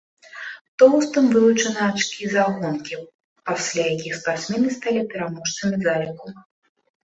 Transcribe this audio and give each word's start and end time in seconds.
Тоўстым 0.83 1.27
вылучаны 1.35 1.79
ачкі 1.89 2.23
за 2.33 2.47
гонкі, 2.57 2.95
пасля 3.53 3.83
якіх 3.95 4.19
спартсмены 4.23 4.69
сталі 4.81 5.01
пераможцамі 5.15 5.75
заліку. 5.89 6.25